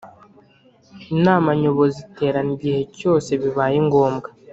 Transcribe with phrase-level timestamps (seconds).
[1.15, 4.27] Inama Nyobozi iterana igihe cyose bibaye ngombwa